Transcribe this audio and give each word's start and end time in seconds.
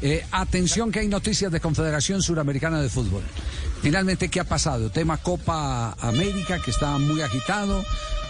Eh, 0.00 0.24
atención 0.30 0.92
que 0.92 1.00
hay 1.00 1.08
noticias 1.08 1.50
de 1.50 1.60
Confederación 1.60 2.22
Suramericana 2.22 2.80
de 2.80 2.88
Fútbol. 2.88 3.22
Finalmente, 3.82 4.28
¿qué 4.28 4.40
ha 4.40 4.44
pasado? 4.44 4.90
Tema 4.90 5.16
Copa 5.16 5.96
América 5.98 6.60
que 6.62 6.70
está 6.70 6.98
muy 6.98 7.20
agitado. 7.20 7.84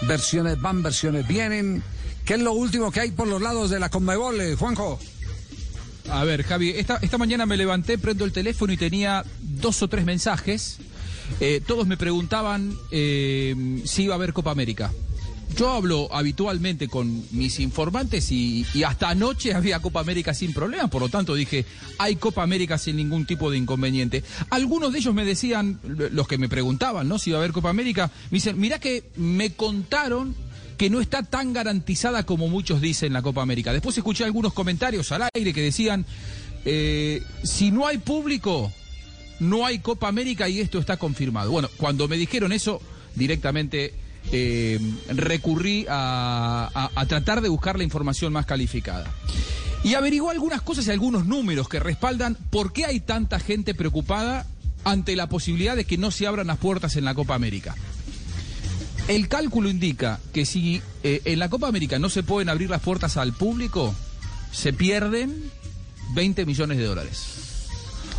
Versiones 0.07 0.59
van, 0.59 0.81
versiones 0.81 1.27
vienen. 1.27 1.83
¿Qué 2.25 2.35
es 2.35 2.41
lo 2.41 2.53
último 2.53 2.91
que 2.91 3.01
hay 3.01 3.11
por 3.11 3.27
los 3.27 3.41
lados 3.41 3.69
de 3.69 3.79
la 3.79 3.89
Conmebol, 3.89 4.41
eh, 4.41 4.55
Juanjo? 4.55 4.99
A 6.09 6.23
ver, 6.23 6.43
Javi, 6.43 6.71
esta, 6.71 6.97
esta 7.01 7.19
mañana 7.19 7.45
me 7.45 7.55
levanté, 7.55 7.99
prendo 7.99 8.25
el 8.25 8.31
teléfono 8.31 8.73
y 8.73 8.77
tenía 8.77 9.23
dos 9.39 9.81
o 9.83 9.87
tres 9.87 10.05
mensajes. 10.05 10.79
Eh, 11.39 11.61
todos 11.65 11.85
me 11.85 11.97
preguntaban 11.97 12.75
eh, 12.89 13.83
si 13.85 14.03
iba 14.03 14.15
a 14.15 14.17
haber 14.17 14.33
Copa 14.33 14.49
América. 14.49 14.91
Yo 15.57 15.71
hablo 15.71 16.13
habitualmente 16.13 16.87
con 16.87 17.25
mis 17.31 17.59
informantes 17.59 18.31
y, 18.31 18.65
hasta 18.85 19.09
anoche 19.09 19.53
había 19.55 19.81
Copa 19.81 19.99
América 19.99 20.33
sin 20.33 20.53
problema, 20.53 20.87
por 20.87 21.01
lo 21.01 21.09
tanto 21.09 21.35
dije, 21.35 21.65
hay 21.97 22.15
Copa 22.15 22.43
América 22.43 22.77
sin 22.77 22.95
ningún 22.95 23.25
tipo 23.25 23.51
de 23.51 23.57
inconveniente. 23.57 24.23
Algunos 24.49 24.93
de 24.93 24.99
ellos 24.99 25.13
me 25.13 25.25
decían, 25.25 25.79
los 25.83 26.27
que 26.27 26.37
me 26.37 26.49
preguntaban, 26.49 27.07
¿no? 27.07 27.19
Si 27.19 27.29
iba 27.29 27.39
a 27.39 27.41
haber 27.41 27.51
Copa 27.51 27.69
América, 27.69 28.11
me 28.29 28.37
dicen, 28.37 28.59
mirá 28.59 28.79
que 28.79 29.03
me 29.15 29.53
contaron 29.53 30.35
que 30.77 30.89
no 30.89 31.01
está 31.01 31.23
tan 31.23 31.51
garantizada 31.51 32.25
como 32.25 32.47
muchos 32.47 32.79
dicen 32.79 33.11
la 33.11 33.21
Copa 33.21 33.41
América. 33.41 33.73
Después 33.73 33.97
escuché 33.97 34.23
algunos 34.23 34.53
comentarios 34.53 35.11
al 35.11 35.29
aire 35.33 35.53
que 35.53 35.61
decían, 35.61 36.05
eh, 36.63 37.21
si 37.43 37.71
no 37.71 37.85
hay 37.85 37.97
público, 37.97 38.71
no 39.41 39.65
hay 39.65 39.79
Copa 39.79 40.07
América 40.07 40.47
y 40.47 40.59
esto 40.61 40.79
está 40.79 40.95
confirmado. 40.95 41.51
Bueno, 41.51 41.69
cuando 41.75 42.07
me 42.07 42.15
dijeron 42.15 42.53
eso, 42.53 42.81
directamente 43.15 43.93
eh, 44.31 44.79
recurrí 45.09 45.85
a, 45.89 46.89
a, 46.95 47.05
tratar 47.05 47.41
de 47.41 47.49
buscar 47.49 47.77
la 47.77 47.83
información 47.83 48.33
más 48.33 48.45
calificada. 48.45 49.11
Y 49.83 49.95
averiguó 49.95 50.29
algunas 50.29 50.61
cosas 50.61 50.87
y 50.87 50.91
algunos 50.91 51.25
números 51.25 51.69
que 51.69 51.79
respaldan 51.79 52.37
por 52.49 52.73
qué 52.73 52.85
hay 52.85 52.99
tanta 52.99 53.39
gente 53.39 53.73
preocupada 53.73 54.45
ante 54.83 55.15
la 55.15 55.27
posibilidad 55.27 55.75
de 55.75 55.85
que 55.85 55.97
no 55.97 56.11
se 56.11 56.27
abran 56.27 56.47
las 56.47 56.57
puertas 56.57 56.95
en 56.95 57.05
la 57.05 57.13
Copa 57.13 57.35
América. 57.35 57.75
El 59.07 59.27
cálculo 59.27 59.69
indica 59.69 60.19
que 60.33 60.45
si 60.45 60.81
eh, 61.03 61.21
en 61.25 61.39
la 61.39 61.49
Copa 61.49 61.67
América 61.67 61.97
no 61.97 62.09
se 62.09 62.21
pueden 62.21 62.49
abrir 62.49 62.69
las 62.69 62.81
puertas 62.81 63.17
al 63.17 63.33
público, 63.33 63.95
se 64.51 64.73
pierden 64.73 65.51
20 66.13 66.45
millones 66.45 66.77
de 66.77 66.83
dólares. 66.83 67.39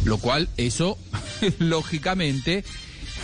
Lo 0.04 0.18
cual, 0.18 0.48
eso, 0.56 0.98
lógicamente, 1.58 2.64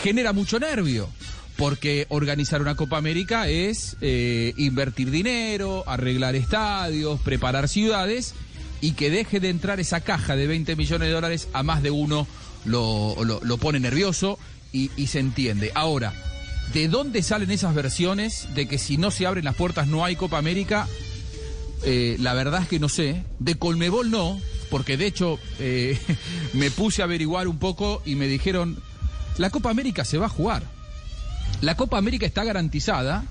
genera 0.02 0.32
mucho 0.32 0.60
nervio. 0.60 1.08
Porque 1.56 2.06
organizar 2.10 2.60
una 2.60 2.74
Copa 2.74 2.98
América 2.98 3.48
es 3.48 3.96
eh, 4.00 4.52
invertir 4.56 5.10
dinero, 5.10 5.84
arreglar 5.86 6.34
estadios, 6.34 7.20
preparar 7.20 7.68
ciudades 7.68 8.34
y 8.80 8.92
que 8.92 9.10
deje 9.10 9.40
de 9.40 9.48
entrar 9.48 9.80
esa 9.80 10.00
caja 10.02 10.36
de 10.36 10.46
20 10.46 10.76
millones 10.76 11.08
de 11.08 11.14
dólares 11.14 11.48
a 11.54 11.62
más 11.62 11.82
de 11.82 11.90
uno 11.90 12.26
lo, 12.66 13.16
lo, 13.24 13.56
pone 13.58 13.80
nervioso 13.80 14.38
y, 14.72 14.90
y 14.96 15.06
se 15.06 15.20
entiende. 15.20 15.72
Ahora, 15.74 16.12
¿De 16.72 16.88
dónde 16.88 17.22
salen 17.22 17.50
esas 17.50 17.74
versiones 17.74 18.48
de 18.54 18.66
que 18.66 18.78
si 18.78 18.96
no 18.96 19.10
se 19.10 19.26
abren 19.26 19.44
las 19.44 19.54
puertas 19.54 19.86
no 19.86 20.04
hay 20.04 20.16
Copa 20.16 20.38
América? 20.38 20.88
Eh, 21.84 22.16
la 22.18 22.34
verdad 22.34 22.62
es 22.62 22.68
que 22.68 22.78
no 22.78 22.88
sé. 22.88 23.22
De 23.38 23.54
Colmebol 23.54 24.10
no, 24.10 24.38
porque 24.70 24.96
de 24.96 25.06
hecho 25.06 25.38
eh, 25.58 25.98
me 26.52 26.70
puse 26.70 27.02
a 27.02 27.04
averiguar 27.04 27.48
un 27.48 27.58
poco 27.58 28.02
y 28.04 28.16
me 28.16 28.26
dijeron, 28.26 28.78
la 29.38 29.50
Copa 29.50 29.70
América 29.70 30.04
se 30.04 30.18
va 30.18 30.26
a 30.26 30.30
jugar. 30.30 30.64
La 31.60 31.76
Copa 31.76 31.98
América 31.98 32.26
está 32.26 32.44
garantizada 32.44 33.24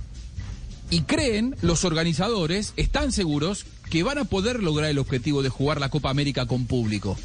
y 0.90 1.02
creen 1.02 1.56
los 1.62 1.86
organizadores, 1.86 2.74
están 2.76 3.12
seguros 3.12 3.66
que 3.90 4.04
van 4.04 4.18
a 4.18 4.26
poder 4.26 4.64
lograr 4.64 4.90
el 4.90 5.00
objetivo 5.00 5.44
de 5.44 5.50
jugar 5.50 5.80
la 5.80 5.90
Copa 5.90 6.10
América 6.10 6.46
con 6.46 6.66
público. 6.66 7.18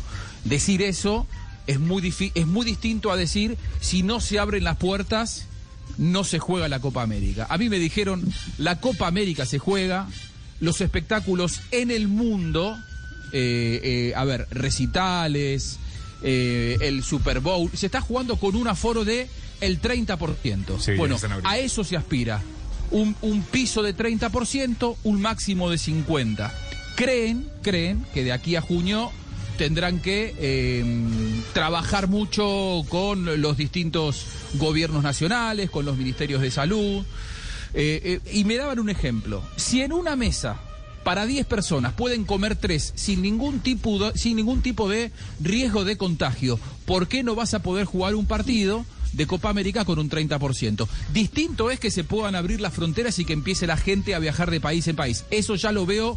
Decir 0.45 0.83
eso 0.83 1.27
es 1.67 1.81
muy, 1.81 2.15
es 2.35 2.47
muy 2.47 2.67
distinto 2.67 3.11
a 3.11 3.17
decir 3.17 3.57
si 3.81 4.03
no 4.03 4.21
se 4.21 4.39
abren 4.39 4.65
las 4.65 4.77
puertas 4.77 5.47
no 5.99 6.25
se 6.25 6.39
juega 6.39 6.69
la 6.69 6.81
Copa 6.81 7.03
América. 7.03 7.47
A 7.51 7.59
mí 7.59 7.69
me 7.69 7.79
dijeron, 7.79 8.33
la 8.59 8.81
Copa 8.81 9.07
América 9.07 9.45
se 9.45 9.59
juega, 9.59 10.09
los 10.61 10.81
espectáculos 10.81 11.61
en 11.71 11.91
el 11.91 12.09
mundo, 12.09 12.79
eh, 13.33 13.81
eh, 13.83 14.13
a 14.17 14.25
ver, 14.25 14.47
recitales, 14.51 15.79
eh, 16.23 16.77
el 16.81 17.03
Super 17.03 17.41
Bowl, 17.41 17.71
se 17.75 17.87
está 17.87 18.01
jugando 18.01 18.37
con 18.37 18.57
un 18.57 18.69
aforo 18.69 19.05
de 19.05 19.29
el 19.61 19.81
30%. 19.81 20.79
Sí, 20.79 20.93
bueno, 20.95 21.17
a 21.45 21.59
eso 21.59 21.85
se 21.85 21.97
aspira. 21.97 22.43
Un, 22.91 23.15
un 23.23 23.43
piso 23.43 23.83
de 23.83 23.97
30%, 23.97 24.97
un 25.05 25.21
máximo 25.21 25.71
de 25.71 25.77
50%. 25.77 26.51
Creen, 26.97 27.49
creen 27.63 28.05
que 28.13 28.25
de 28.25 28.33
aquí 28.33 28.57
a 28.57 28.61
junio 28.61 29.11
tendrán 29.61 30.01
que 30.01 30.35
eh, 30.39 30.85
trabajar 31.53 32.09
mucho 32.09 32.83
con 32.89 33.43
los 33.43 33.59
distintos 33.59 34.25
gobiernos 34.55 35.03
nacionales, 35.03 35.69
con 35.69 35.85
los 35.85 35.99
ministerios 35.99 36.41
de 36.41 36.51
salud. 36.51 37.05
Eh, 37.75 38.21
eh, 38.25 38.33
y 38.33 38.45
me 38.45 38.57
daban 38.57 38.79
un 38.79 38.89
ejemplo. 38.89 39.43
Si 39.57 39.83
en 39.83 39.93
una 39.93 40.17
mesa 40.17 40.61
para 41.11 41.27
10 41.27 41.45
personas 41.47 41.93
pueden 41.95 42.25
comer 42.25 42.55
3 42.55 42.93
sin 42.95 43.21
ningún, 43.21 43.59
tipo 43.59 43.99
de, 43.99 44.17
sin 44.17 44.37
ningún 44.37 44.63
tipo 44.63 44.89
de 44.89 45.11
riesgo 45.41 45.85
de 45.85 45.97
contagio, 45.97 46.61
¿por 46.85 47.09
qué 47.09 47.25
no 47.25 47.35
vas 47.35 47.53
a 47.53 47.65
poder 47.65 47.85
jugar 47.85 48.15
un 48.15 48.27
partido? 48.27 48.87
de 49.13 49.27
Copa 49.27 49.51
América 49.51 49.85
con 49.85 49.99
un 49.99 50.09
30%. 50.09 50.87
Distinto 51.13 51.73
es 51.73 51.81
que 51.81 51.91
se 51.91 52.05
puedan 52.05 52.37
abrir 52.37 52.61
las 52.61 52.73
fronteras 52.73 53.19
y 53.19 53.25
que 53.25 53.33
empiece 53.33 53.67
la 53.67 53.77
gente 53.77 54.15
a 54.15 54.21
viajar 54.21 54.53
de 54.53 54.61
país 54.61 54.87
en 54.87 54.95
país. 54.95 55.25
Eso 55.33 55.57
ya 55.57 55.73
lo 55.73 55.85
veo 55.85 56.17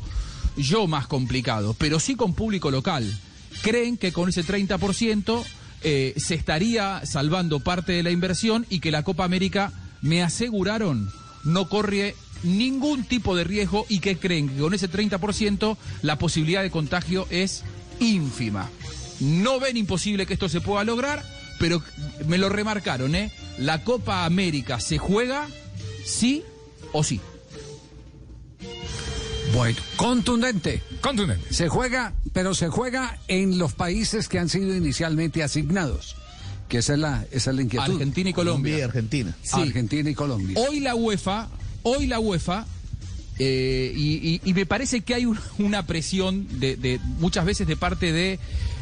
yo 0.58 0.86
más 0.86 1.08
complicado, 1.08 1.76
pero 1.80 2.00
sí 2.00 2.14
con 2.14 2.36
público 2.36 2.70
local 2.70 3.20
creen 3.64 3.98
que 3.98 4.14
con 4.14 4.30
ese 4.30 4.46
30% 4.46 5.44
eh, 5.82 6.14
se 6.18 6.36
estaría 6.36 7.04
salvando 7.04 7.62
parte 7.62 7.94
de 7.94 8.04
la 8.04 8.12
inversión 8.12 8.68
y 8.70 8.80
que 8.80 8.92
la 8.92 9.02
Copa 9.02 9.24
América, 9.24 9.74
me 10.04 10.22
aseguraron, 10.22 11.12
no 11.44 11.70
corre 11.70 12.16
ningún 12.44 13.06
tipo 13.06 13.36
de 13.36 13.44
riesgo 13.44 13.86
y 13.90 14.00
que 14.00 14.18
creen 14.18 14.50
que 14.50 14.62
con 14.62 14.74
ese 14.74 14.90
30% 14.90 15.78
la 16.02 16.18
posibilidad 16.18 16.62
de 16.62 16.72
contagio 16.72 17.26
es 17.30 17.64
ínfima. 18.00 18.70
No 19.20 19.60
ven 19.60 19.78
imposible 19.78 20.26
que 20.26 20.34
esto 20.34 20.50
se 20.50 20.62
pueda 20.62 20.84
lograr, 20.84 21.24
pero 21.60 21.82
me 22.28 22.38
lo 22.38 22.50
remarcaron, 22.50 23.16
¿eh? 23.16 23.32
La 23.58 23.84
Copa 23.84 24.26
América 24.26 24.80
se 24.80 24.98
juega 24.98 25.48
sí 26.06 26.44
o 26.92 27.04
sí. 27.04 27.22
Bueno, 29.54 29.78
contundente. 29.98 30.82
Contundente. 31.00 31.54
Se 31.54 31.70
juega, 31.70 32.14
pero 32.34 32.56
se 32.56 32.70
juega 32.70 33.20
en 33.28 33.60
los 33.60 33.74
países 33.74 34.28
que 34.28 34.40
han 34.40 34.50
sido 34.50 34.76
inicialmente 34.76 35.44
asignados. 35.44 36.16
Que 36.74 36.80
esa 36.80 36.94
es 36.94 37.00
la, 37.00 37.24
esa 37.30 37.52
es 37.52 37.56
la 37.56 37.62
inquietud. 37.62 37.92
Argentina 37.92 38.32
y 38.32 38.34
Colombia. 38.34 38.56
Colombia 38.56 38.80
y 38.80 38.82
Argentina. 38.82 39.38
Sí. 39.44 39.62
Argentina 39.62 40.10
y 40.10 40.16
Colombia. 40.16 40.58
Hoy 40.58 40.80
la 40.80 40.96
UEFA, 40.96 41.48
hoy 41.84 42.08
la 42.08 42.20
UEFA, 42.20 42.66
eh, 43.38 43.94
y, 43.96 44.14
y, 44.28 44.42
y, 44.44 44.54
me 44.56 44.66
parece 44.66 45.02
que 45.02 45.14
hay 45.14 45.28
un, 45.28 45.38
una 45.60 45.86
presión 45.86 46.48
de, 46.60 46.76
de, 46.76 47.00
muchas 47.20 47.46
veces 47.46 47.68
de 47.68 47.78
parte 47.78 48.12
de 48.12 48.40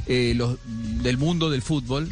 eh, 0.08 0.32
los 0.38 0.58
del 1.04 1.18
mundo 1.18 1.50
del 1.50 1.62
fútbol. 1.62 2.10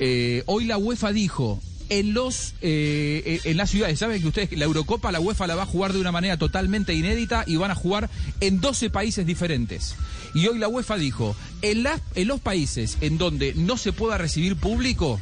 Eh, 0.00 0.42
hoy 0.46 0.64
la 0.64 0.76
UEFA 0.76 1.12
dijo 1.12 1.62
en 1.92 2.14
los 2.14 2.54
eh, 2.62 3.40
en 3.44 3.56
las 3.58 3.70
ciudades. 3.70 3.98
Saben 3.98 4.22
que 4.22 4.28
ustedes 4.28 4.52
la 4.56 4.64
Eurocopa, 4.64 5.12
la 5.12 5.20
UEFA 5.20 5.46
la 5.46 5.56
va 5.56 5.64
a 5.64 5.66
jugar 5.66 5.92
de 5.92 6.00
una 6.00 6.10
manera 6.10 6.38
totalmente 6.38 6.94
inédita 6.94 7.44
y 7.46 7.56
van 7.56 7.70
a 7.70 7.74
jugar 7.74 8.08
en 8.40 8.62
12 8.62 8.88
países 8.88 9.26
diferentes. 9.26 9.94
Y 10.34 10.46
hoy 10.46 10.58
la 10.58 10.68
UEFA 10.68 10.96
dijo, 10.96 11.36
en, 11.60 11.86
en 12.14 12.28
los 12.28 12.40
países 12.40 12.96
en 13.02 13.18
donde 13.18 13.52
no 13.54 13.76
se 13.76 13.92
pueda 13.92 14.16
recibir 14.16 14.56
público, 14.56 15.20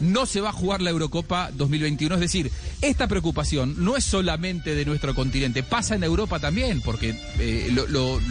no 0.00 0.26
se 0.26 0.40
va 0.40 0.48
a 0.48 0.52
jugar 0.52 0.82
la 0.82 0.90
Eurocopa 0.90 1.50
2021. 1.54 2.16
Es 2.16 2.20
decir, 2.20 2.50
esta 2.82 3.06
preocupación 3.06 3.76
no 3.78 3.96
es 3.96 4.02
solamente 4.02 4.74
de 4.74 4.84
nuestro 4.84 5.14
continente, 5.14 5.62
pasa 5.62 5.94
en 5.94 6.02
Europa 6.02 6.40
también, 6.40 6.80
porque 6.80 7.14
eh, 7.38 7.70
lo, 7.72 7.86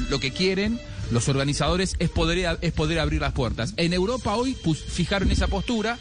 lo, 0.09 0.19
que 0.19 0.31
quieren 0.31 0.77
los 1.09 1.29
organizadores 1.29 1.95
es 1.99 2.09
poder, 2.09 2.57
es 2.59 2.73
poder 2.73 2.99
abrir 2.99 3.21
las 3.21 3.31
puertas. 3.31 3.73
En 3.77 3.93
Europa 3.93 4.35
hoy 4.35 4.57
fijaron 4.89 5.31
esa 5.31 5.47
postura 5.47 5.97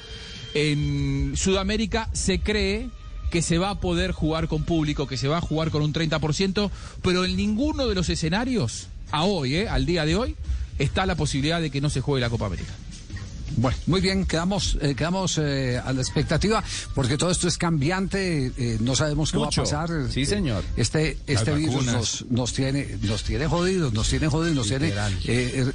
en 0.57 1.37
Sudamérica 1.37 2.09
se 2.13 2.41
cree 2.41 2.89
que 3.31 3.43
se 3.43 3.59
va 3.59 3.71
a 3.71 3.81
poder 3.81 4.13
jugar 4.13 4.49
con 4.49 4.63
público, 4.63 5.07
que 5.07 5.17
se 5.17 5.29
va 5.29 5.39
a 5.39 5.41
jugar 5.41 5.71
con 5.71 5.83
un 5.83 5.93
30%, 5.93 6.71
pero 7.03 7.25
en 7.25 7.37
ninguno 7.37 7.87
de 7.89 7.95
los 7.95 8.09
escenarios, 8.09 8.89
a 9.11 9.25
hoy, 9.25 9.57
eh, 9.57 9.69
al 9.69 9.85
día 9.85 10.05
de 10.07 10.17
hoy, 10.17 10.37
está 10.79 11.07
la 11.07 11.15
posibilidad 11.17 11.61
de 11.61 11.71
que 11.71 11.81
no 11.81 11.91
se 11.91 12.01
juegue 12.01 12.21
la 12.21 12.31
Copa 12.31 12.47
América. 12.47 12.73
Bueno, 13.59 13.79
muy 13.87 14.01
bien, 14.01 14.27
quedamos, 14.27 14.77
eh, 14.83 14.95
quedamos 14.95 15.39
eh, 15.39 15.79
a 15.83 15.93
la 15.93 16.01
expectativa, 16.03 16.63
porque 16.95 17.17
todo 17.17 17.31
esto 17.31 17.47
es 17.49 17.57
cambiante, 17.57 18.53
eh, 18.57 18.77
no 18.81 18.95
sabemos 18.97 19.31
qué 19.33 19.39
Mucho. 19.39 19.63
va 19.63 19.69
a 19.83 19.87
pasar. 19.87 20.13
Sí, 20.13 20.27
señor. 20.27 20.63
Este, 20.77 21.17
este 21.27 21.51
Las 21.53 21.59
virus 21.59 21.87
nos, 21.87 22.25
nos 22.29 22.53
tiene, 22.53 22.99
nos 23.03 23.23
tiene 23.23 23.47
jodidos, 23.47 23.93
nos 23.95 24.09
tiene 24.09 24.29
jodidos, 24.29 24.57
nos 24.57 24.67
tiene 24.69 24.87
Literal. 24.87 25.13
eh, 25.25 25.65
eh, 25.65 25.73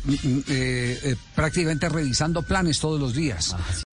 eh, 0.49 0.99
eh, 1.03 1.15
prácticamente 1.33 1.87
revisando 1.89 2.43
planes 2.43 2.79
todos 2.79 2.99
los 2.99 3.13
días. 3.15 3.55